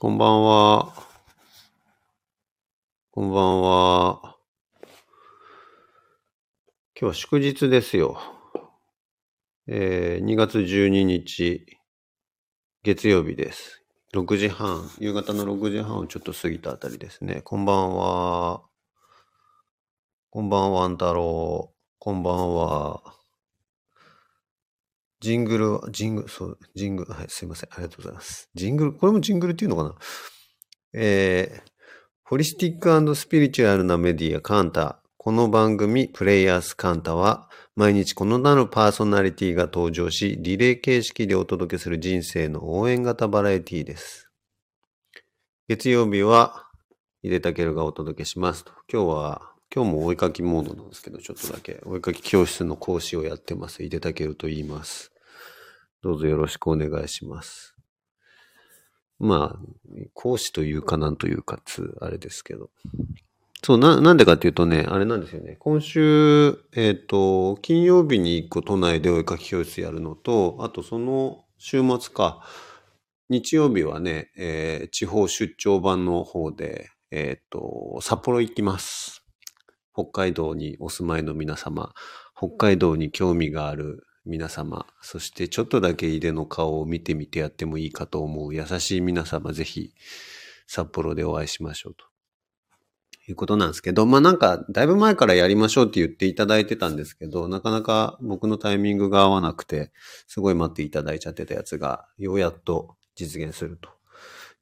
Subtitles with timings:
[0.00, 0.94] こんばんは。
[3.10, 4.36] こんばんは。
[6.94, 8.16] 今日は祝日ですよ。
[9.66, 11.66] えー、2月12日、
[12.84, 13.82] 月曜日です。
[14.14, 17.40] 6時半、夕方の6時半をちょっと過ぎたあたりですね。
[17.42, 18.62] こんばんは。
[20.30, 21.76] こんばんは、あんたろう。
[21.98, 23.02] こんばんは。
[25.20, 27.70] ジングルは、ジングル、そう、ジングル、はい、すいません。
[27.72, 28.48] ありがとうございます。
[28.54, 29.94] ジングル、これもジングルっていうのかな？
[30.92, 31.70] えー、
[32.24, 35.00] ホリスティックスピリチュアルなメディアカンタ。
[35.16, 44.30] この番組、プレイヤースカンタは、毎日この名のパーソナリティが登場し、リレー形式でお届けする人生の応援型バラエティです。
[45.68, 46.64] 月曜日は、
[47.22, 48.64] 井出武がお届けします。
[48.90, 53.82] 今日は、今日もお絵かきモードなんですけど、ちょっとだけお絵かき教室の講師をやってます。
[53.82, 55.12] 井出武と言います。
[56.02, 57.74] どうぞよろしくお願いします。
[59.18, 62.70] まあ、講師というかなんというかつ、あれですけど。
[63.62, 65.56] そう、な、なんでかっていうとね、あれなんですよね。
[65.58, 72.42] 今週、えっ、と、金曜日に一個都内でお絵かき教室やるのと、あとその週末か、
[73.28, 79.27] 日曜日はね、えー地方出張版の方で、えっ、と、札幌行きます。
[79.98, 81.92] 北海道にお住まいの皆様、
[82.36, 89.92] 北海道に興味がある皆様、そしてちょっとだけ井出の顔を見てみてやってもいいかと思う優しい皆様、ぜひ
[90.68, 92.04] 札幌でお会いしましょうと。
[93.26, 99.90] いうことなんですけど、まあなんか、だいぶ前からやりましょうって言っていただいてたんですけど、なかなか僕のタイミングが合わなくて、
[100.28, 103.97] すごい待っていただいちゃってたやつが、ようやっと実現すると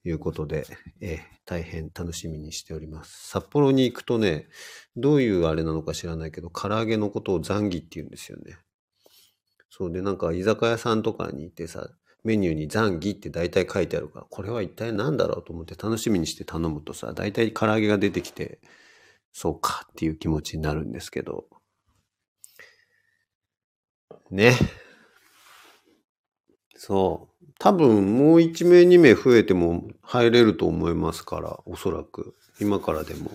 [0.09, 0.67] いうことで、
[1.01, 3.29] え大変楽しみにしております。
[3.29, 4.49] 札幌に行くとね、
[4.97, 8.59] どういうあれなのか知らないけど、唐揚げのことをザンギって言うんですよね。
[9.71, 11.91] そうで、なんか居酒屋さんとかに行ってさ、
[12.25, 18.61] メニューにザンギって大体書いてあるから、これは一体何だろうと思って楽しみにして頼むとさ、大体唐揚げが出てきて、
[19.33, 21.47] そうかっていう気持ちになるんですけど。
[24.31, 24.55] ね。
[26.75, 27.36] そう。
[27.59, 32.37] 多分もう1名2名増えても入れると思いますから、おそらく。
[32.61, 33.31] 今からでも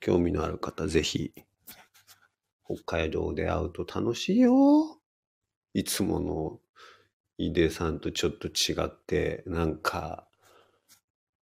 [0.00, 1.32] 興味のある方、ぜひ、
[2.64, 4.98] 北海道で会うと楽しいよ。
[5.74, 6.60] いつもの
[7.36, 10.26] 井出さんとちょっと違って、なんか、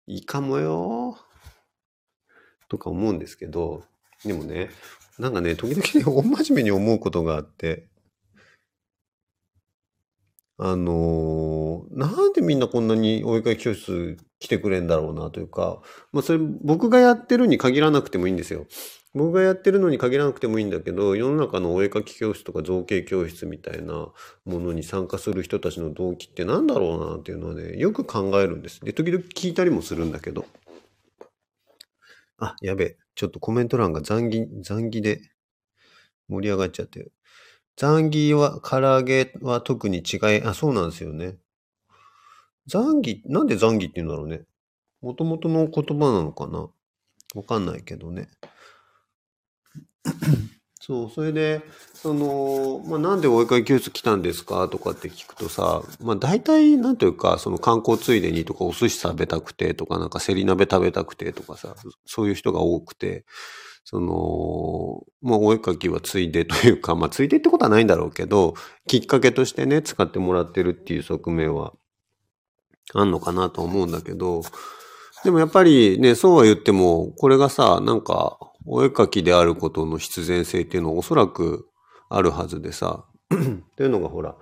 [0.08, 1.18] いいかもよ。
[2.68, 3.84] とか思うんですけど、
[4.26, 4.70] でもね、
[5.18, 7.88] なんかね、時々ね、大真面目に思うことがあって、
[10.60, 15.82] あのーなんでみんなこんなにお絵かき教室来てくれんだろうなというか、
[16.12, 18.68] まあそれ僕がやってるに限らなくてもいいんですよ。
[19.14, 24.10] 僕がやってるのに限らなくてもいいんだけど、世の中のお絵かき教室とか造形教室みたいな
[24.46, 28.82] ものに参加する人たちの動機って何だろうなっていうのはね、よく考えるんです。
[28.82, 30.46] で、時々聞いたりもするんだけど。
[32.38, 32.98] あ、やべえ。
[33.16, 35.22] ちょっとコメント欄が残儀、残儀で
[36.30, 37.12] 盛り上がっちゃってる。
[37.80, 41.38] 残儀は、唐揚げは特に違い、あ、そうなんですよね。
[42.68, 44.42] 残儀、なんで残儀って言うんだろうね。
[45.02, 46.68] もともとの言葉なのかな
[47.36, 48.28] わかんないけどね。
[50.82, 51.62] そう、それで、
[51.94, 54.68] その、まあ、なんでお絵かき教室来たんですか？
[54.68, 63.24] とかって聞くとさ、まあ、大体、なんというか、その観光ついでにとか、お寿司食べたくてとか、なんかセリ鍋食べたくてとかさ、そういう人が多くて、
[63.92, 68.54] その、まあ、お絵かきはついでというか、まあ、ついでってことはないんだろうけど、
[68.88, 71.74] きっかけとしてね、使ってもらってるっていう側面は、
[72.94, 74.44] あんのかなと思うんだけど、
[75.24, 81.66] でもやっぱりね、そうは言っても、これがさ、なんか、お絵描きであることの必然性っていうのはおそらく
[82.10, 83.38] あるはずでさ、 っ
[83.76, 84.36] ていうのがほら、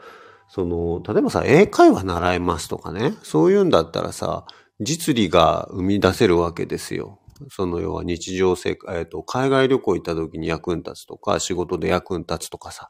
[0.50, 4.46] その、例えばさ、英会話習いますとかね、そういうんだったらさ、
[4.82, 7.20] 実利が生み出せるわけですよ。
[7.50, 12.90] その要は日常生活、えっ、と、海外旅行行った時に役に立つとか、仕事で役に立つとかさ、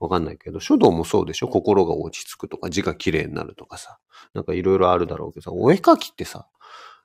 [0.00, 1.48] わかんないけど、書道もそうでしょ？
[1.48, 3.98] 心が落ち着くとか、字が綺麗になるとかさ、
[4.34, 6.46] なんかいろいろあるだろうけどさ、お絵描きってさ、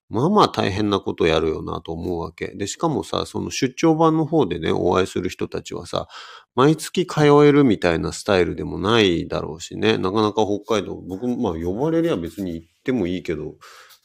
[0.09, 2.49] まあまあ大変なことやるよなと思うわけ。
[2.49, 6.07] で、しかもさ、その出張版の方でね、お会いする人たちはさ、
[6.55, 13.55] 毎月通えるみたいなスタイルでもないだろうしね、なかなか北海道、僕まあ呼ばれりゃ別に行ってもいいけど、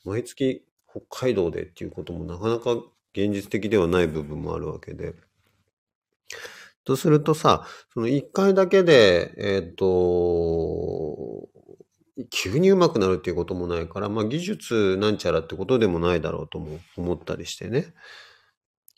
[0.05, 0.65] 毎月
[1.11, 2.73] 北海道でっていうこともなかなか
[3.15, 5.15] 現実的ではない部分もあるわけで。
[6.85, 11.49] とするとさ、その一回だけで、えっ、と、
[12.31, 17.93] 急に上手くなるっていうこともないから、まあ技術なんちゃらってことでもないだろうとも思ったりしてね。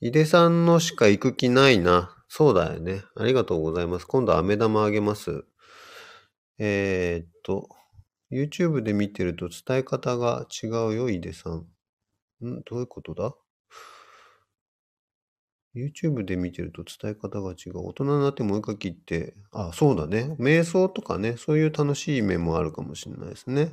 [0.01, 2.17] 井出さんのしか行く気ないな。
[2.29, 3.03] そうだよね。
[3.17, 4.07] ありがとうございます。
[4.07, 5.45] 今度飴玉あげます。
[6.59, 7.69] えーっと、
[8.31, 11.67] YouTube で見てると伝え方が違うよ、井出さん。
[12.47, 13.35] んどういうことだ
[15.75, 17.79] ?YouTube で見てると伝え方が違う。
[17.87, 20.37] 大人になってもう一回切って、あ、そうだね。
[20.39, 23.73] 瞑想とかね、そういう楽しい面もあるかもしれないですね。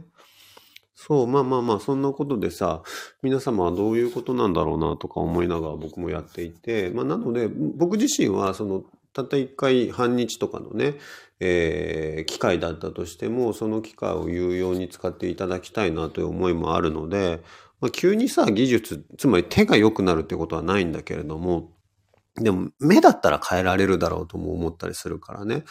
[0.99, 2.81] そう、まあまあまあ、そんなことでさ、
[3.21, 8.83] 皆様はどういうことなんだろうなとか思いながら僕もやっていて、まあなので、僕自身はその、
[9.13, 10.95] たった一回半日とかのね、
[11.39, 17.43] えー、機会だったとしても、その機会を有用に使っていただきたいなという思いもあるので、
[17.79, 21.71] まあ、急にさ、技術、つまり手が良くなるってことはないんだけれども、
[22.35, 25.63] でも目だったら変えられるだろうとも思ったりするからね。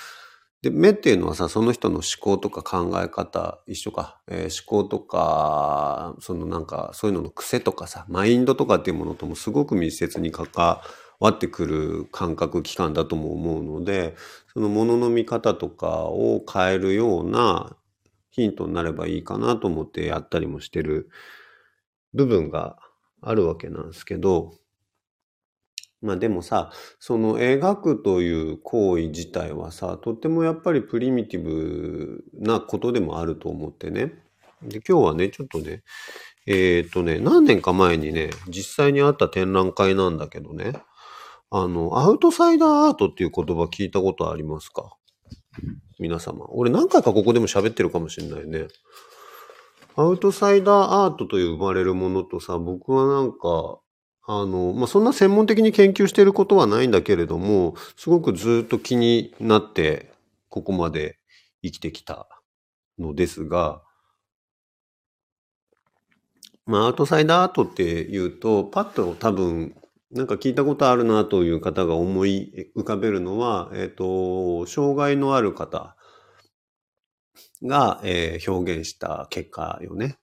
[0.62, 10.48] で、目っていうのはさ、その人の思考とか考え方一緒か、えー、思考とか、そのなんかそういうのの癖とかさ、マインドとかっていうものともすごく密接に関
[11.20, 14.16] わってくる感覚器官だとも思うので、
[14.52, 17.76] そのものの見方とかを変えるような
[18.30, 21.10] ヒントになればいいかなと思ってやったりもしてる
[22.16, 22.78] 部分が
[23.20, 24.54] あるわけなんですけど、
[26.02, 34.12] まあでもさ、その描くという行為自体はさ、とってもやっぱりプリミティブなことでもあると思ってね。
[34.62, 35.82] で、今日はね、ちょっとね、
[36.46, 40.74] えっ、ー、とね、何年か前にね、実際にあった展覧会なんだけどね、
[41.50, 44.96] あの、アウトサイダーアートっていう言葉聞いたことありますか？
[45.98, 46.46] 皆様。
[46.50, 48.66] 俺何回かここでも喋ってるかもしれないね。
[49.98, 53.80] アウトサイダーアートという生まれるものとさ、僕はなんか、
[54.28, 60.12] あの、まあ、そんな専門的に研究していることはないんだけれども、すごくずっと気になって、
[60.50, 61.18] ここまで
[61.62, 62.28] 生きてきた
[62.98, 63.82] のですが、
[66.66, 69.74] まあ、アウトサイダーアートって言うと、パッと多分、
[70.10, 75.95] なんか聞いたことあるなという方が思い浮かべるのは、えっ、ー、と、障害のある方
[77.62, 80.18] が、えー、表現した結果よね。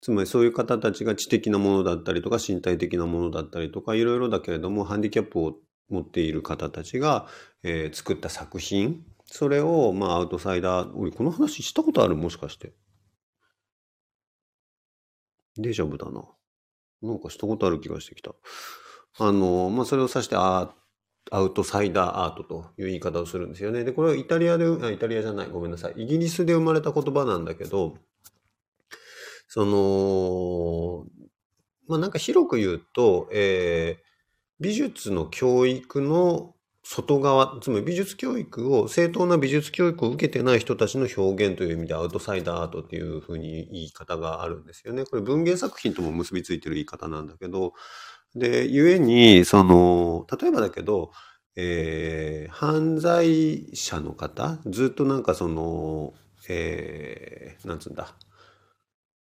[0.00, 5.56] つまりそういう方たちが知的なものだったりとか身体的なものだったりとかいろいろだけれどもハンディキャップを
[5.88, 7.26] 持っている方たちが、
[7.62, 9.02] えー、作った作品。
[9.24, 12.14] それをまあアウトサイダーおいこの話したことある？
[12.14, 12.74] もしかして。
[15.56, 16.22] デジャブだな。
[17.02, 18.32] なんかしたことある気がしてきた。
[19.18, 20.70] あのまあそれを指してア
[21.30, 23.84] アウトサイダーアートという言い方をするんですよね。
[23.84, 25.48] でこれはイタリアであイタリアじゃない。
[25.48, 25.94] ごめんなさい。
[25.96, 27.96] イギリスで生まれた言葉なんだけど
[29.48, 31.06] その、
[31.88, 34.02] まあ、なんか広く言うと、えー、
[34.60, 45.04] 美術の教育の外側、つまり美術教育を、正当な美術教育を受けてない人たちの表現という意味でアウトサイダーアートっていうふうに言い方があるんですよね。
[45.04, 47.72] これ文芸作品とも結びついてる言い方なんだけど、
[48.36, 51.10] で、故に、その、例えばだけど、
[51.56, 56.12] えー、犯罪者の方、ずっとなんかその、
[56.50, 58.14] えー、なんつうんだ、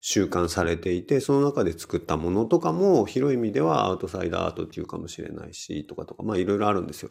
[0.01, 7.11] 収監されていて、その中で作ったものとかも広い意味ではアウトサイダーアートっていうかもしれないし、とかとか、まあいろいろあるんですよ。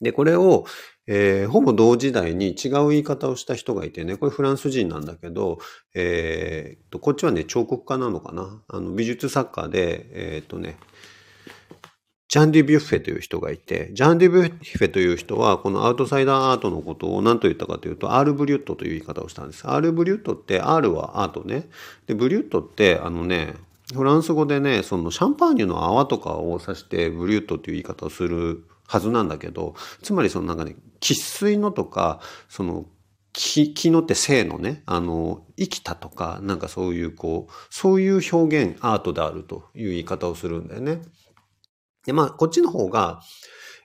[0.00, 0.64] で、これを、
[1.06, 5.58] えー、ほぼ同時代に違う言い方をした人がいてね、これフランス人なんだけど、
[5.94, 10.76] えー、と、こっちはね、彫刻家なのかなあの、美術作家で、えっ、とね、
[12.30, 19.66] ジャン・デュビュッフェという人がいて、ジャン・デュビュッフェという人は、このアウトサイダーアートのことを何と言ったかというと、アール・ブリュットという言い方をしたんです。
[19.66, 21.68] アール・ブリュットって、アールはアートね。
[22.06, 23.54] で、ブリュットって、あのね、
[23.92, 32.86] フランス語でね、そのシャンパーニュの泡とかを指して、ブリュットという言い方をするはずなんだけど、つまりそのなんかね、喫水のとか、その、
[33.32, 41.02] 気、のって性のね、あの、生きたとか、なんかそういうこう、そういう表現、アートであるという言い方をするんだよね。
[42.04, 43.20] で、まあ、こっちの方が、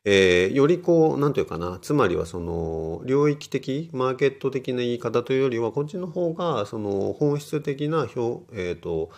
[0.05, 9.11] えー、よりこう、なんというかな、つまりはその、領域的、マーケット的な言い方というよりは、こっちの方が、その、本質的な表、えっ、ー、と、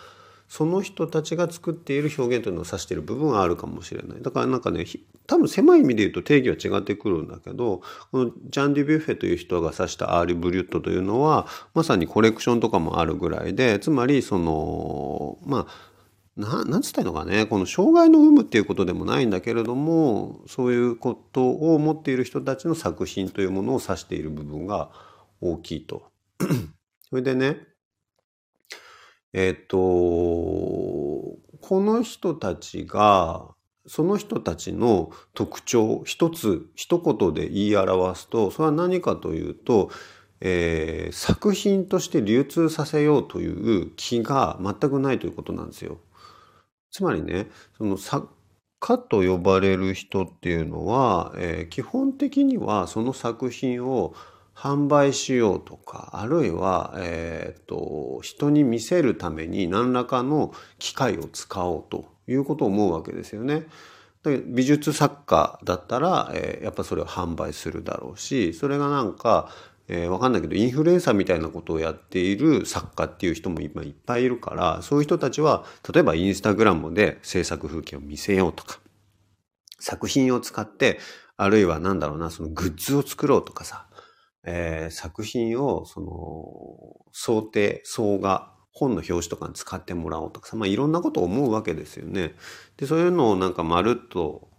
[0.47, 4.21] その人たちが作っている表現というのを指している部分はあるかもしれない。
[4.21, 4.85] だからなんかね、
[5.27, 15.97] 多分狭い意味で言うと定義は違ってくるんだけど、このジャン・デュビュッフェという人が指したアール・ブリュットというのは、まさにコレクションとかもあるぐらいで、つまりその、まあ、
[16.37, 24.91] な、なんつったいいのかね、この障害の有無っていうことでもないんだけれども、そういうことを持っている人たちの作品というものを指している部分が
[25.41, 26.03] 大きいと。
[27.09, 27.67] それでね、
[29.33, 31.37] えっ、と、こ
[31.81, 33.49] の人たちが、
[33.85, 39.89] その人たちの特徴、一つ、一言で言い表すと、それは何かというと、
[40.39, 45.97] えー、作品として流通させようという気が全くないということなんですよ。
[46.91, 48.27] つまりね、その作
[48.79, 54.13] 家と呼ばれる人っていうのは、えー、基本的にはその作品を
[54.57, 63.67] 販売しようとか、あるいは、えっ、と、人に見せるために何らかの機械を使おうということを思うわけですよね。
[64.47, 69.51] 美術作家だったら、えー、やっぱそれを販売するだろうし、それがなんか、
[69.87, 78.79] えー、わかんないけど、インフルエンサーみたいなことをやっている作家っていう人も今いっぱいいるから、そういう人たちは、例えばインスタグラムで制作風景を見せようとか、
[79.79, 80.99] 作品を使って、
[81.37, 83.86] あるいはなんだろうな、そのグッズを作ろうとかさ、
[84.47, 92.35] えー、作品を、その、想定、総画、本の表紙とかに使ってもらおうとかさ、まあいろんなことを思うわけですよね。
[92.77, 94.49] で、そういうのをなんかまるっと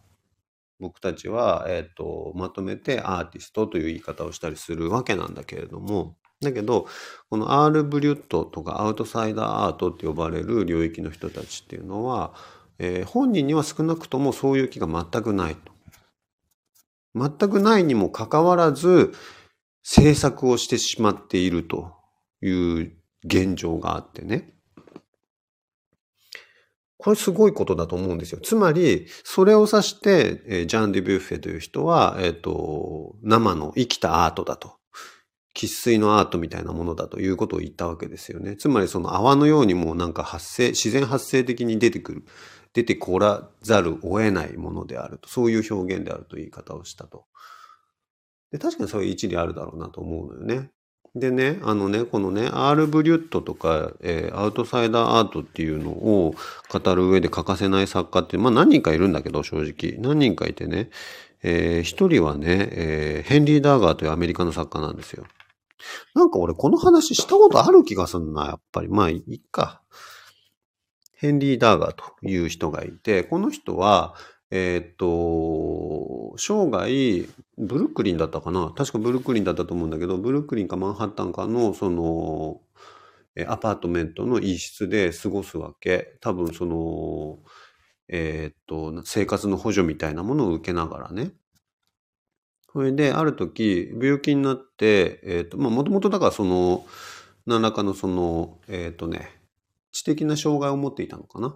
[0.80, 6.86] 僕たちは、えっ、ー、と、まとめてアーティストという言い方をしたりするわけなんだけれども、だけど、
[7.30, 12.32] この R ブリュットとかアウトサイダーアートって呼ばれる領域の人たちっていうのは、
[12.78, 15.72] えー、本人には少なくともそういう気が全くないと。
[17.14, 19.12] 全くないにもかかわらず、
[19.90, 21.94] 制作をしてしまっていると
[22.42, 22.92] いう
[23.24, 24.52] 現状があってね。
[26.98, 28.40] これすごいことだと思うんですよ。
[28.42, 34.76] つまり、それを指して、えー、ジャン・デュ・ビュッフェという人は、えっ、ー、と、生の生きたアートだと。
[35.56, 38.56] 喫水のアートみたいなものだということを言ったわけですよね。
[38.56, 42.24] つまりその泡のようにもうなんか発生、自然発生的に出てくる。
[42.74, 45.30] 出てこらざるを得ないものであると。
[45.30, 47.24] そういう表現であるという言い方をしたと。
[48.52, 50.70] で、確かにそういう一理あるだろうなと思うのよね。
[51.14, 56.34] でね、あのね、このね、アール・ブリュットとか、えー、アウトサイダーアートっていうのを
[56.70, 59.98] 語る上で欠かせない作家って、まあ何人かいるんだけど、正直。
[60.00, 60.90] 何人かいてね、
[61.42, 65.24] えー、一人はね、えー、ヘンリー・ダーガーというアメリカの作家なんですよ。
[66.14, 68.88] なんか俺この話したことある気がすんな、やっぱり。
[68.88, 69.82] まあ、いいか。
[71.14, 74.14] ヘンリー・ダーガーという人がいて、この人は、
[74.50, 77.28] え、っと、生涯、
[77.58, 78.72] ブルックリンだったかな？
[78.76, 82.60] 確かブルックリンだったと思うんだけど、ブルックリンかマンハッタンかの、その、
[83.46, 86.16] アパートメントの一室で過ごすわけ。
[86.20, 87.38] 多分その、
[88.08, 91.32] えー、っと、生活の補助みたいなものを受けながらね。
[92.72, 96.86] それで、ある時、病気になって、えー、っと、まあ、もともとだからその、
[97.46, 99.30] 何らかのその、えー、っとね、
[99.92, 101.54] 知的な障害を持っていたのかな？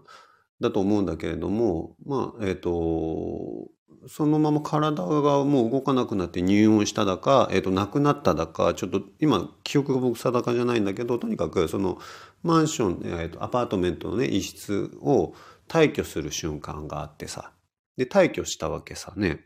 [0.63, 3.69] だと思うんだけれども、まあ、えっ、ー、と、
[4.09, 11.99] そのまま体がもう動かなくなって入院しただか、えっ、ー、と、亡くなっただか、ちょっと今、記憶が僕定かじゃないんだけど、とにかくその
[12.43, 15.35] マンション、えっ、ー、と、アパートメントのね、一室を
[15.69, 17.53] 退去する瞬間があってさ。
[17.97, 19.41] で、退去したわけさね。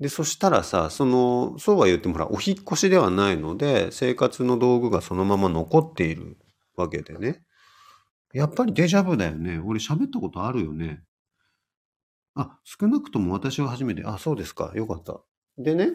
[0.00, 6.36] で、そしたらさ、その、そうは言ってもほら、お引越しではないので、生活の道具がそのまま残っている
[6.76, 7.42] わけでね。
[8.34, 9.60] やっぱりデジャブだよね。
[9.64, 11.02] 俺喋ったことあるよね。
[12.34, 14.02] あ、少なくとも私は初めて。
[14.04, 14.72] あ、そうですか。
[14.74, 15.20] よかった。
[15.56, 15.92] でね、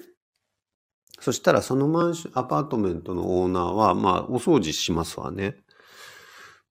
[1.20, 5.58] そしたらそのマンション、アパートメントのオーナーは、まあ、お掃除しますわね。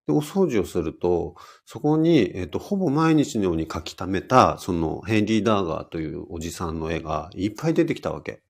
[0.06, 8.42] で、お掃除をすると、そこに、えっ、と、ほぼ毎日のように書き溜めた、そのヘンリー・ダーガーというおじさんの絵がいっぱい出てきたわけ。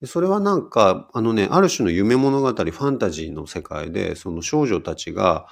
[0.00, 5.46] でそれはなんか、あのね、ある種の夢物語、ファンタジーの世界で、その少女たちが、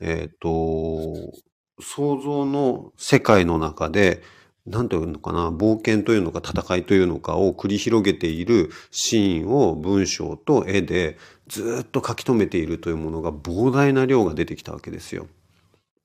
[0.00, 1.32] えっ、ー、と、
[1.80, 4.22] 想像の世界の中で、
[4.66, 11.16] 何というのかな、冒険というのか戦いというのかを繰り広げているシーンを文章と絵で
[11.48, 15.26] ずっと書き留めているというものが膨大な量が出てきたわけですよ。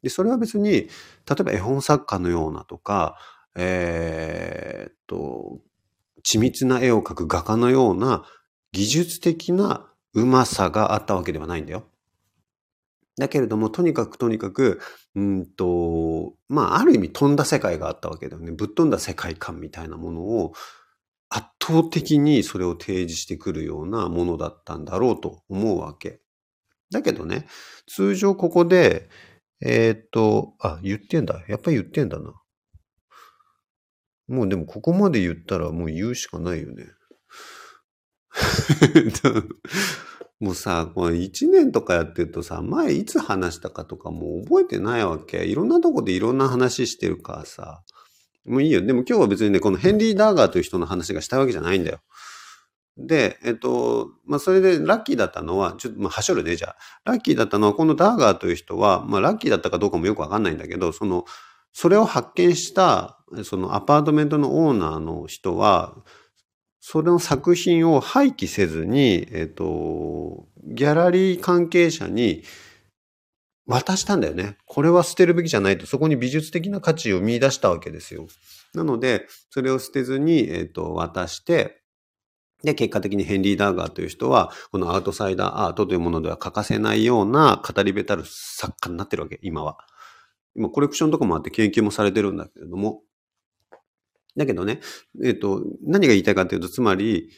[0.01, 0.87] で、それは別に、例
[1.39, 3.17] えば絵本作家のようなとか、
[3.55, 5.59] えー、っと、
[6.23, 8.25] 緻密な絵を描く画家のような
[8.71, 11.83] 技術的なうまさがあったわけではないんだよ。
[13.17, 14.79] だけれども、とにかくとにかく、
[15.15, 18.51] うんと、まあ、ある意味飛んだ世界があったわけだよね。
[18.51, 20.53] ぶっ飛んだ世界観みたいなものを、
[21.29, 26.21] 圧倒的にそれを提示してくるようなものだったんだろうと思うわけ。
[26.91, 27.47] だけどね、
[27.87, 29.09] 通常ここで、
[29.61, 31.43] えー、っと、あ、言ってんだ。
[31.47, 32.33] やっぱり言ってんだな。
[34.27, 36.85] もうでもここまで言ったらもう言うしかないよね。
[40.45, 45.43] もうさ、この1年とかやってるとさ、前いつ話したかとかもう覚えてないわけ。
[45.43, 47.81] いろんなとこでいろんな話してるからさ。
[48.45, 48.85] もういいよ。
[48.85, 51.99] でも今日は別にね、このヘンリー・ダーガーという人の話がしたいわけじゃないんだよ。
[52.95, 56.75] で、えっと、まあ、それでラッキーだったのは、ちょっと、まあ、はしょるね、じゃあ。
[57.05, 61.25] ラッキーだったのは、このダーガーという人は、まあ、ラッキーだったかどうかもよくわかんないんだけど、その、
[61.73, 65.95] それを発見した、そのアパートメントのオーナーの人は、
[66.87, 72.43] それの作品を廃棄せずに、えっ、と、ギャラリー関係者に
[73.65, 74.57] 渡したんだよね。
[74.67, 78.27] これは捨てるべきじゃないと、そこに美術的な価値を見出したわけですよ。
[78.75, 81.81] なので、それを捨てずに、えっ、と、渡して、
[82.63, 89.79] で、結果的にヘンリー・ダーガーという人は、このアウトサイダーアートというものでは欠かせないような語り部たる作家になってるわけ、今は。
[90.55, 93.01] 今、コレクションとかもあって研究もされてるんだけれども。
[94.37, 94.79] だけどね、
[95.23, 97.29] えっ、と、何が言いたいかというと、つまり、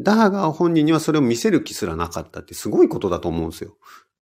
[0.00, 3.76] ダーガー本人にはそれを見せる気すらなかったってすごいことだと思うんですよ。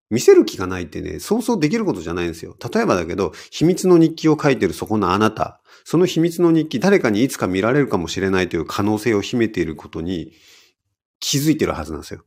[0.09, 2.57] 見せる気がないってね、そうそうできることじゃないんですよ。
[2.73, 10.33] 例えばだけど、秘密の日記を書いてるそこのあなた、その秘密の日記、誰かにいつか見られるかもしれないという可能性を秘めていることに
[11.19, 12.25] 気づいてるはずなんですよ。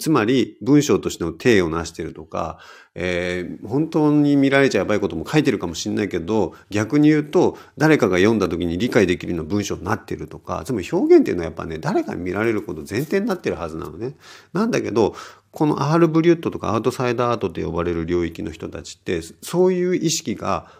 [0.00, 2.58] つまり、文章としての体をなしてるとか、
[2.96, 14.14] えー、本当に見られちゃやばいことも書いてるかもしれないけど、逆に言うと、誰かが読んだ時に理解できるような文章になってるとか、つまり表現っていうのはやっぱね、誰かに見られること前提になってるはずなのね。
[14.52, 15.14] なんだけど、
[15.52, 20.70] このアール・ブリュットとかアウトサイダーアートと呼ばれる領域の人たちって、そういう意識が、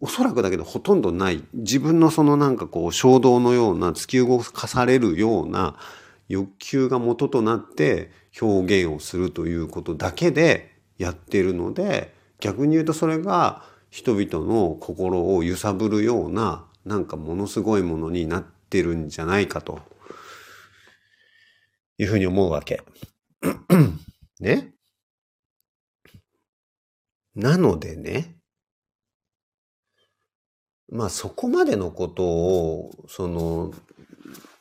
[0.00, 1.42] おそらくだけどほとんどない。
[1.54, 5.76] 自分のそのなんかこう衝動のような突き動かされるような
[6.28, 19.80] 欲求が元となって表現をするということだけでやってるので逆に言うとそれが人々の心を揺さぶるようななんかものすごいものになってるんじゃないかと
[21.98, 22.82] いうふうに思うわけ。
[24.40, 24.74] ね。
[27.34, 28.36] なのでね、
[30.90, 33.72] まあそこまでのことを、その、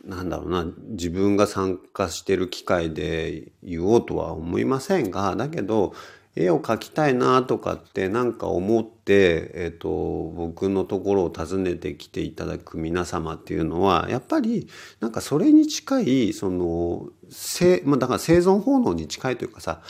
[0.06, 5.94] なんだろうな、自分が参加してる機会で言おうとは思いませんが、だけど、
[6.36, 9.90] 絵を描きたいなとかってなんか思って、えっ、ー、と、
[10.36, 14.68] 僕のところを訪ねてきていただく皆様っていうのは、やっぱり
[15.00, 19.82] なんかそれに近い、その、せ、まあ、だから生存本能に近いというかさ、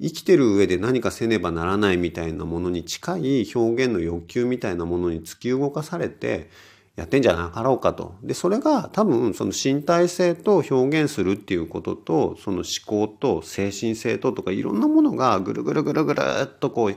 [0.00, 6.50] 生きてる上で何かせねばならないみたいなものに近い表現の欲求みたいなものに突き動かされて、
[6.96, 8.14] やってんじゃなかろうかと。
[8.22, 16.96] で、それが多分その身体性と表現するっていうことと、その思考と精神性ととかいろんなものがぐるぐるぐるぐるっとこう、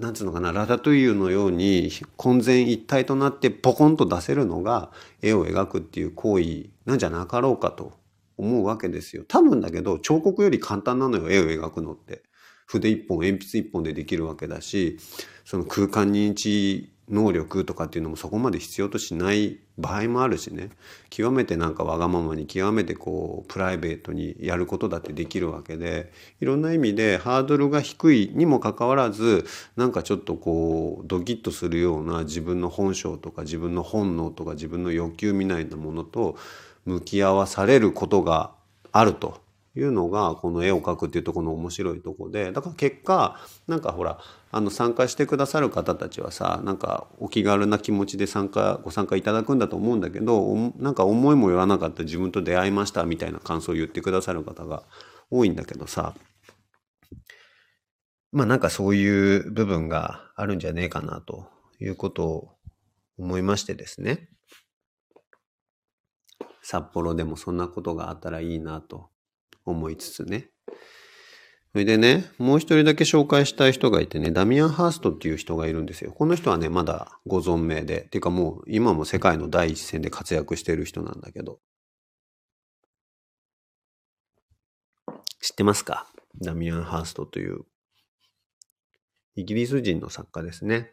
[0.00, 4.90] なんつうのかな、ラタトゥイユのように混然一体となってポコンと出せるのが
[5.22, 7.92] 絵を描くっていう行為なんじゃなかろうかと
[8.36, 9.22] 思うわけですよ。
[9.28, 12.24] 多分だけど彫刻より簡単なのよ、絵を描くのって。
[12.66, 14.98] 筆一本、鉛筆一本でできるわけだし、
[15.44, 20.70] その空間認知能力とかっていうのもそこまで必要としない場合もあるしね。
[21.10, 29.44] 極めてなんかわがままに極めてこうプライベートにやることだってできるわけでいろんな意味でハードルが低いにもかかわらず
[29.76, 36.36] なんかちょっとこうドキッとするような自分の本性とか自分の本能とか自分の欲求みたいなものと
[36.86, 38.52] 向き合わされることが
[38.92, 39.43] あると。
[39.76, 44.18] いうのがこの絵を描くっていうところの面白いとこでだから結果なんかほら
[44.52, 54.84] あの参加してくださる方たちはさなんかお気軽な気持ちで参加ご参加いただくんだと思うんだけどなんか思いもよらなかった自分と出会いましたみたいな感想を言ってくださる方が
[55.30, 56.14] 多いんだけどさ
[58.30, 61.48] まあなんかそういう部分があるんじゃねえかなと
[61.80, 62.54] いうことを
[63.18, 64.28] 思いましてですね。
[66.62, 69.10] 札幌でもそんなことがあったらいいなと
[69.64, 70.50] 思いつつね。
[71.72, 76.12] それでね、もう一人だけ紹介したい人がいてね、ダミアン・ハーストっていう人がいるんですよ。
[76.12, 81.58] この人はね、まだご存命で、ていうかもう今も世界の第一線で活躍してる人なんだけど。
[85.40, 86.08] 知ってますか？
[86.40, 87.62] ダミアン・ハーストという、
[89.34, 90.92] イギリス人の作家ですね。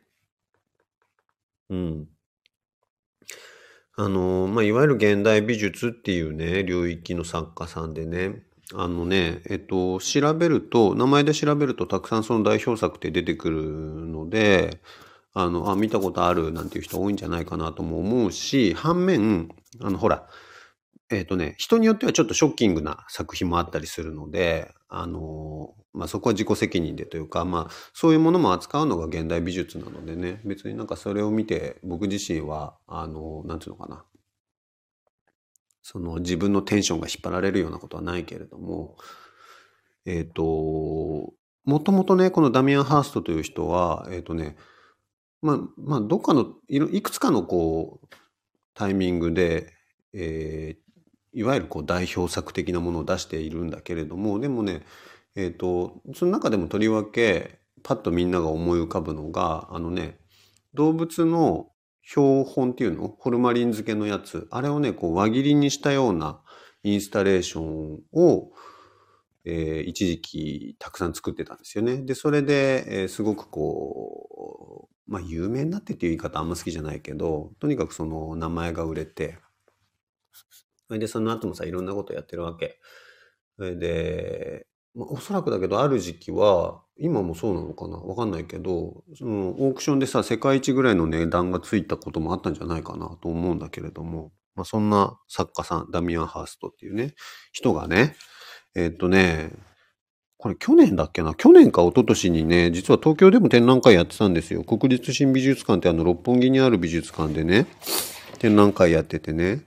[1.69, 2.07] うん。
[3.97, 13.61] あの、まあ、いわゆる現代美術っていうね、領域の作家さんでね、あのね、えっと、調べると、名前で調べるとたくさんその代表作って出てくる
[14.07, 14.81] ので、
[15.33, 20.27] あの、あ、見たことあるなんていう人多いんじゃないかなとも思うし、反面、あの、ほら、
[21.09, 34.05] えっとね、人によってはちょっとショッキングな作品もあったりするので、あの、まあ、そこは自己責任でというか、まあ、そういうものも扱うのが現代美術なのでね、別になんかそれを見て、僕自身は、あの、なんていうのかな、
[35.81, 38.97] その自分のテンションが引っ張られるようなことはないけれども、
[40.05, 44.57] えっ、ー、と、もともとね、このダミアン・ハーストという人は、えっ、ー、とね、
[45.41, 48.07] まあ、まあ、どっかのい、いくつかのこう、
[48.73, 49.73] タイミングで、
[50.13, 54.83] えー、いわゆるこう代表作的なものを出しているんだけれども、でもね、
[55.35, 60.19] えっ、ー、と、その中でもとりわけ、パッとみんなが思い浮かぶのが、あのね、
[60.73, 61.67] 動物の
[62.03, 63.07] 標本っていうの？
[63.07, 64.47] ホルマリン漬けのやつ。
[64.51, 66.41] あれをね、こう輪切りにしたような
[66.83, 68.51] インスタレーションを、
[69.45, 71.97] えー、一時期たくさん作ってたんですよね。
[71.97, 79.37] で、それで、えー、すごくこう、まあ有名になってっていう言い方あんま好きじゃないけど、とにかくその名前が売れて、
[80.87, 82.79] それで、その後もさ、いろんなことやってるわけ。
[83.57, 87.97] それで、まあ、おそらくだけど、ある時期は、今もそうなのかな？
[87.97, 97.15] わかんないけど、そのオークションでさ、世界一ぐらいの値段がついたこともあったんじゃないかなと思うんだけれども、まあ、そんな作家さん、ダミアン・ハーストっていうね、
[97.53, 98.15] 人がね、
[98.75, 99.51] えーっとね、
[100.37, 101.33] これ去年だっけな？
[101.35, 104.63] 去年か一昨年にね、実は東京でも展覧会やってたんですよ。
[104.63, 107.67] 国立新美術館ってあの六本木にある美術館でね、
[108.39, 109.63] 展覧会やっててね。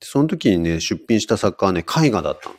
[0.00, 2.56] その時にね、出品した作家はね、絵画だったの。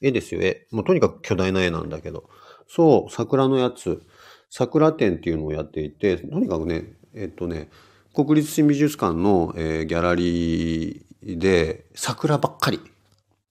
[0.00, 0.66] 絵ですよ、絵。
[0.70, 2.28] もうとにかく巨大な絵なんだけど。
[2.68, 4.02] そう、桜のやつ。
[4.50, 6.84] 桜展っていうのをやっていて、とにかくね、
[7.14, 7.68] えっとね、
[8.14, 12.80] 国立新美術館の、えーギャラリーで桜ばっかり。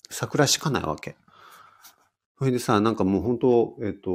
[0.10, 1.16] 桜しかないわけ。
[2.40, 4.12] それでさ、なんかもう本当、えっと、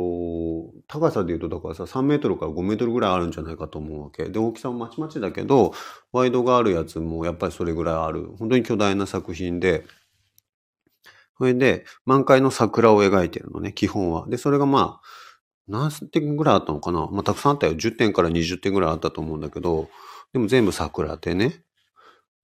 [0.86, 4.26] 高さで言うと、だからさ、3メートルから5メートルぐらいあるんじゃないかと思うわけ。
[4.26, 5.72] で、大きさもまちまちだけど、
[6.12, 8.30] ワイドがあるやつもやっぱりそれぐらいある。
[8.38, 9.84] 本当に巨大な作品で、
[11.42, 14.28] それで、満開の桜を描いてるのね、基本は。
[14.28, 15.06] で、それがまあ、
[15.66, 17.72] 何点ぐらいあったのかなまあ、たくさんあったよ。
[17.72, 19.88] 10点から20点ぐらいあったと思うんだけど、
[20.32, 21.64] でも全部桜でね。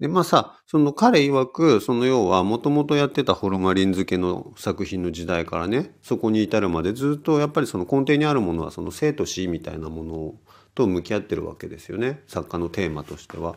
[0.00, 10.34] で、まあさ、その彼曰く、その要は、もともとやってたホルマリン漬けの作品の時代からね、そこに至るまでずっとやっぱりその根底にあるものは、その生と死みたいなもの
[10.74, 12.24] と向き合ってるわけですよね。
[12.26, 13.54] 作家のテーマとしては。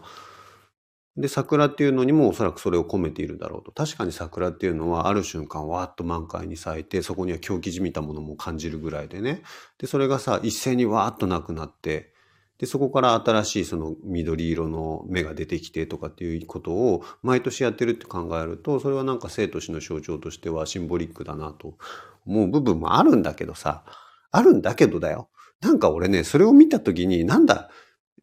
[1.18, 3.72] で、桜っていうのにもおそらくそれを込めているだろうと。
[3.72, 9.44] 確かに桜っていうのはある瞬間わーっと満開に咲いて、そこには狂気じみたものも感じるぐらいでね。
[9.78, 12.14] で、それがさ、一斉にわーっとなくなって、
[12.60, 21.74] で、そこから新しいその緑色の芽が出てきてとかっていうことを毎年やってるって考えると、それはなんか生と死の象徴としてはシンボリックだなと
[22.26, 23.84] 思う部分もあるんだけどさ、
[24.30, 25.30] あるんだけどだよ。
[25.60, 27.72] なんか俺ね、それを見た時になんだ、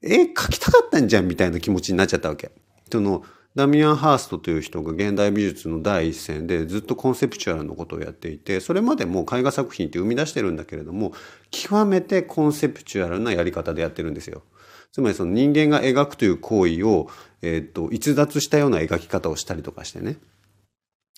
[0.02, 2.52] 絵描きたかったんじゃんみたいな気持ちになっちゃったわけ。
[2.90, 3.24] その、
[3.54, 11.12] ダミアン・ハーストという人が現代美術の第一線でずっとコンセプチュアルのことをやっていて、それまでも絵画作品って生み出してるんだけれども、
[11.50, 14.42] 極めてコンセプチュアルなやり方でやってるんですよ。
[14.92, 17.08] つまりその人間が描くという行為を、
[17.42, 20.18] えっ、と、逸脱したような描き方をしたりとかしてね。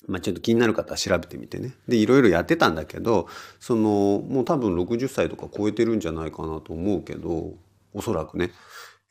[0.06, 1.74] まあちょっと気になる方は調べてみてね。
[1.88, 3.28] で、いろいろやってたんだけど、
[3.58, 7.54] その、もう多分60歳とか超えてるんじゃないかなと思うけど、
[7.92, 8.52] おそらくね。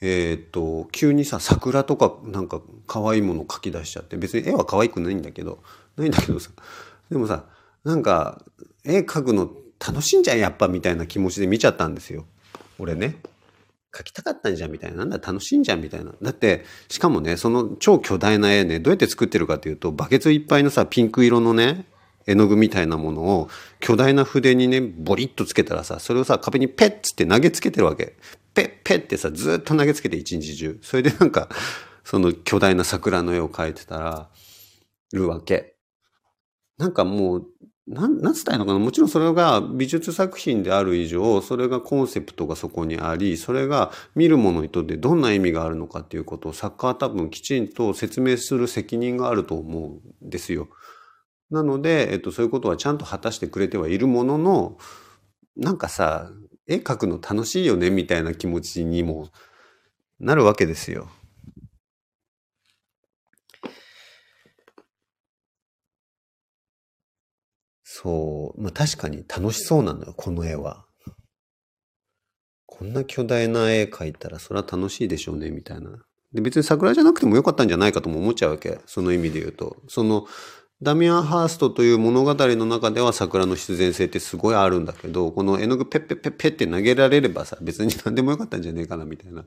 [0.02, 5.62] えーっと、急にさ、桜とかなんか可愛いもの描き出しちゃって、別に絵は可愛くないんだけど、
[5.98, 6.52] ないんだけどさ、
[7.10, 7.46] でもさ、
[7.84, 8.44] なんか、
[8.84, 9.50] 絵描くの
[9.86, 12.26] 楽しんじゃん、やっぱ、みたいな気持ちで見ちゃったんですよ。
[12.78, 13.18] 俺ね。
[13.92, 14.98] 描きたかったんじゃん、みたいな。
[15.00, 16.14] なんだ、楽しんじゃん、みたいな。
[16.22, 21.86] だって、しかもね、その超巨大な絵ね、どうやって作ってるかっていうと、バケツいっぱいのさ、ピンク色のね、
[22.28, 28.16] 絵の具みたいなものを巨大な筆にね、ボリッとつけたらさ、それをさ、壁にペッつって投げつけてるわけ。
[28.54, 30.80] ペッペッってさ、ずっと投げつけて一日中。
[30.82, 31.50] それでなんか、
[32.04, 34.30] その巨大な桜の絵を描いてたら、
[35.12, 35.76] るわけ。
[36.78, 37.46] なんかもう、
[37.88, 38.80] なん、なんつったらいいのかな？
[38.80, 50.68] もちろんそれが美術作品である以上、それがコンセプトがそこにあり、それが見る者にとってどんな意味があるのかっていうことを作家は多分きちんと説明する責任があると思うんですよ。
[51.50, 54.78] なので、えっと、そういうことはちゃんと果たしてくれてはいるものの、
[55.58, 56.32] なんかさ、
[56.68, 59.30] 絵描くの楽しいよねみたいな気持ちにも
[60.20, 61.10] なるわけですよ。
[67.84, 68.62] そう。
[68.62, 70.86] まあ確かに楽しそうなのよ、この絵は。
[72.68, 75.90] こんな巨大な絵描いたらそれは楽しいでしょうね、みたいな。
[76.32, 78.80] で、別に桜じゃなくてもよかったんじゃないかとも思っちゃうわけ。
[78.86, 79.78] その意味で言うと。
[79.88, 80.28] その、
[80.82, 89.44] ダミアン・ハーストという物語の中では桜の必然性ってすごいあるんだけど、この絵の具ペッペッペッペッって投げられればさ、別に何でもよかったんじゃねえかな、みたいな。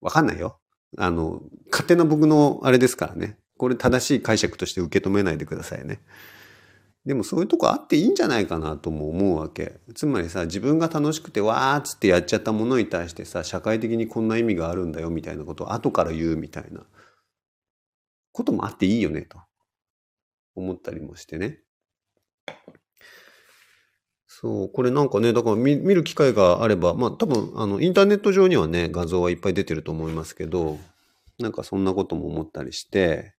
[0.00, 0.58] わかんないよ。
[0.98, 3.38] あの、勝手な僕のあれですからね。
[3.56, 6.00] これ正しい解釈として受け止めないでくださいね。
[7.06, 9.80] でもそういうとこあっていいんじゃないかなとも思うわけ。
[9.94, 16.80] つまりさ、自分が楽しくてわーっつってやっちゃったものに対してさ、社会的にこんな意味があるんだよみたいなことを後から言うみたいな
[18.32, 19.38] こともあっていいよねと
[20.54, 21.60] 思ったりもしてね。
[24.26, 30.78] そう、これなんかね、だから見る機会があれば、まあ多分あのインターネット上にはね、画像はいっぱい出てると思いますけど、
[31.38, 33.34] なんかそんなことも思ったりして、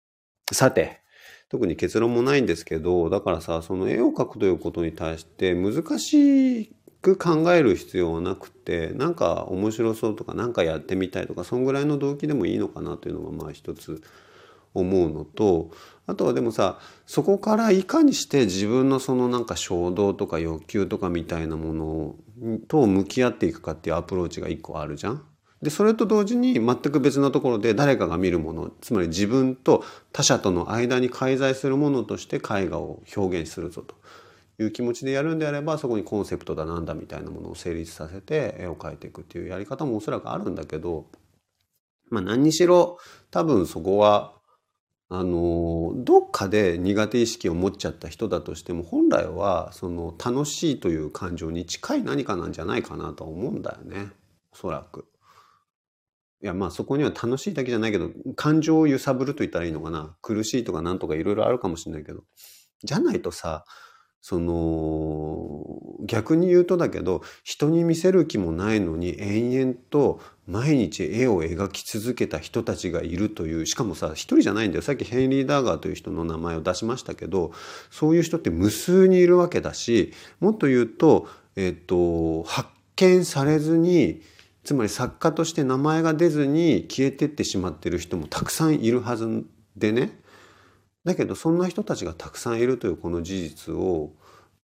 [0.51, 1.01] さて、
[1.49, 14.01] 特に結論もないんですけど、だからさ、その絵を描くということに対して難しく考える必要はなくて、なんか面白そうとか、なんかやってみたいとか、そんぐらいの動機でもいいのかなというのがまあ一つ
[14.73, 15.71] 思うのと、
[16.07, 25.23] あとはでもさ、そこからいかにして自分のそのなんか衝動とか欲求とかみたいなものと向き合っていくかっていうアプローチが一個あるじゃん。
[25.61, 33.95] で、それと同時に全く別のところで誰かが見るもの、つまり自分と他者との間に介在するものとして絵画を表現するぞと
[34.57, 41.05] いう気持ちでやるんであれば、そこにコンセプトだなんだみたいなものを成立させて絵を描いていくっていうやり方もおそらくあるんだけど、
[42.09, 42.97] まあ何にしろ
[43.29, 44.33] 多分そこは
[45.13, 54.11] あのどっかで苦手意識を持っちゃった人だとしても本来はその楽しいという感情に近い何かなんじゃないかなと思うんだよね。
[54.53, 55.05] おそらく。
[56.41, 60.15] いやまあそこには楽しいだけじゃないけど感情を揺さぶると言ったらいいのかな。
[60.21, 62.23] 苦しいとかなんとかいろいろあるかもしれないけど。
[62.81, 63.65] じゃないとさ
[64.21, 65.65] その
[66.05, 77.53] 逆に言うとだけど人に見せる気もないのに延々と毎日絵を描き続けた人たちがいるというしかもさ一人じゃないんだよさっきヘンリー・ダーガーという人の名前を出しましたけど
[77.89, 84.21] そういう人って無数にいるわけだしもっと言うと、えっと、発見されずに
[84.65, 89.45] つまり作家として名前が出ずに消えてってしまってる人もたくさんいるはず
[89.77, 90.19] でね
[91.05, 94.11] だけどそんな人たちがたくさんいるというこの事実を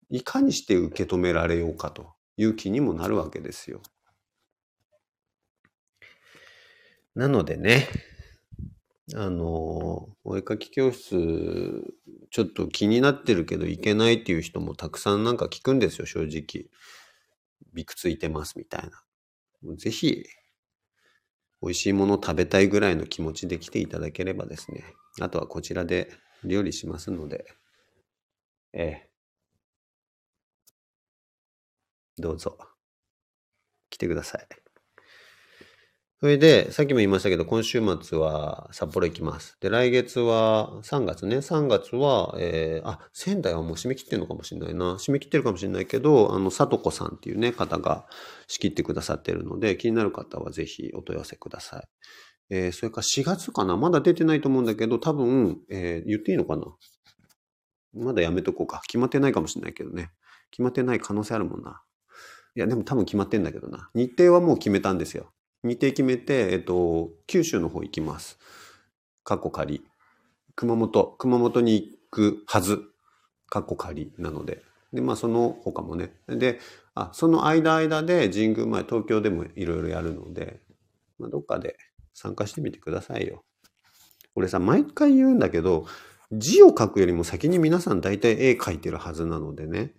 [0.09, 3.81] いかにして受け止められようかという気にもなるわけですよ。
[7.15, 7.87] なのでね、
[9.13, 11.95] あの、お絵かき教室、
[12.31, 16.69] ちょっと気になってるけど行けないっていう人もたくさんなんか聞くんですよ、正直。
[17.73, 19.75] びくついてますみたいな。
[19.77, 20.25] ぜひ、
[21.61, 24.83] 美味しいもの食べたいぐらいの気持ちで来ていただければですね。
[25.21, 26.11] あとはこちらで
[26.43, 27.45] 料理しますので、
[28.73, 29.09] ええ。
[32.17, 32.57] どうぞ。
[33.89, 34.64] 来てください。
[36.21, 39.57] それで、さっきも言いましたけど、今週末は札幌行きます。
[39.59, 44.93] で、来月は、3月ね、3月は、えー、あ、仙台はもう締め切ってるのかもしれないな。
[44.93, 48.05] 締め切ってるかもしれないけど、あの、さとこさんっていうね、方が
[48.47, 51.83] 仕切ってくださってるので、気になる方はぜひお問い合わせください。
[52.49, 56.63] えー、それから4月かなまだ出てないと思うんだけど、多分、えー、言っていいのかな
[57.93, 58.81] まだやめとこうか。
[58.87, 60.11] 決まってないかもしれないけどね。
[60.51, 61.81] 決まってない可能性あるもんな。
[62.55, 63.89] いや、でも多分決まってんだけどな。
[63.93, 65.33] 日程はもう決めたんですよ。
[65.65, 68.37] 日程決めて、えっと、九州の方行きます。
[69.23, 69.83] 過去仮。
[70.55, 72.83] 熊本、熊本に行くはず。
[73.49, 74.61] 過去仮なので。
[74.93, 76.13] で、まあその他もね。
[76.27, 76.59] で、
[76.93, 80.61] あ、その間間で神宮前、東京でもいろいろやるので、
[81.17, 81.77] まあどっかで
[82.13, 83.43] 参加してみてくださいよ。
[84.35, 85.85] 俺さ、毎回言うんだけど、
[86.31, 89.93] 字を書くよりも先に皆さん大体絵描いてるはずなのでね。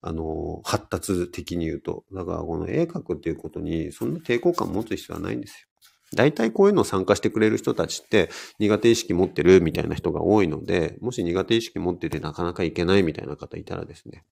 [0.00, 2.04] あの、発達的に言うと。
[2.12, 5.68] だからこの絵描くっていうことにそんな抵抗感持つ必要はないんですよ。
[6.14, 14.24] 大体こういうのを参加してくれる人たちって苦手意識持ってるみたいな人が多いので、もし苦手意識持っててなかなかいけないみたいな方いたらですね、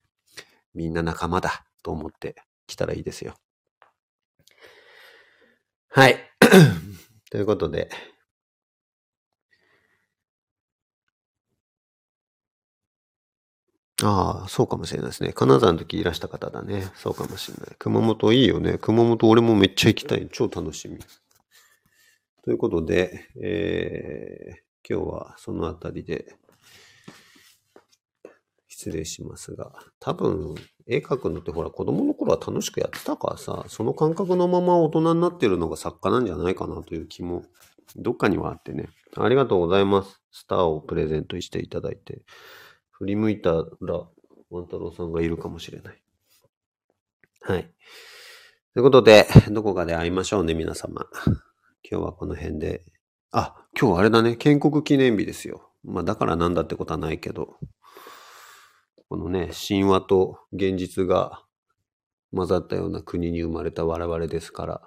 [0.74, 3.34] みんな仲間だと思って来たらいいですよ。
[5.88, 6.16] はい。
[7.30, 7.90] ということで、
[14.02, 15.32] ああ、そうかもしれないですね。
[15.32, 16.90] 金沢の時いらした方だね。
[16.96, 17.76] そうかもしれない。
[17.78, 18.76] 熊本いいよね。
[18.78, 20.28] 熊本俺もめっちゃ行きたい。
[20.30, 20.98] 超楽しみ。
[22.44, 26.36] ということで、えー、今日はそのあたりで
[28.68, 30.54] 失礼しますが、多分、
[30.86, 37.42] 絵描くのってほら子供の頃は楽しくやってたからさ、その感覚のまま大人になってるのが作家なんじゃないかなという気も、
[37.96, 38.90] どっかにはあってね。
[39.16, 40.20] ありがとうございます。
[40.30, 42.20] スターをプレゼントしていただいて。
[42.98, 43.64] 振り向いたら、
[44.50, 46.02] 万太郎さんがいるかもしれない。
[47.42, 47.70] はい。
[48.72, 51.06] ということで、どこかで会いましょうね、皆様。
[51.88, 52.84] 今日はこの辺で。
[53.32, 55.70] あ、今日あれだね、建国記念日ですよ。
[55.84, 57.58] まあ、だからなんだってことはないけど、
[59.08, 61.42] このね、神話と現実が
[62.34, 64.80] 混ざったような国に生まれた我々ですから、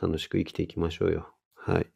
[0.00, 1.34] 楽しく生きていきましょうよ。
[1.54, 1.86] はい。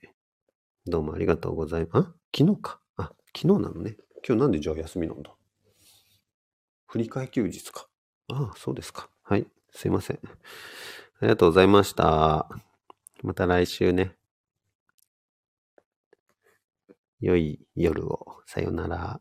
[0.86, 2.08] どうもありがとうございます。
[2.08, 2.80] あ昨日か。
[2.96, 3.96] あ、昨日なのね。
[4.26, 5.30] 今日なんでじゃあ休みなんだ？
[6.86, 7.86] 振り替え休日か。
[8.28, 9.10] ああ、そうですか。
[9.22, 9.46] はい。
[9.70, 10.20] すいません。
[10.24, 10.28] あ
[11.22, 12.48] りがとうございました。
[13.22, 14.16] また来週ね。
[17.20, 18.42] 良い夜を。
[18.46, 19.20] さよなら。